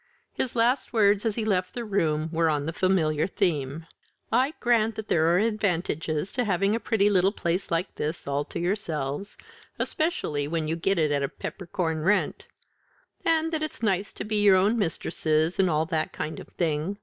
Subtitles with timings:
[0.33, 3.85] His last words as he left the room were on the familiar theme.
[4.31, 8.43] "I grant that there are advantages in having a pretty little place like this all
[8.45, 9.37] to yourselves,
[9.77, 12.47] especially when you get it at a peppercorn rent;
[13.23, 16.97] and that it's nice to be your own mistresses, and all that kind of thing.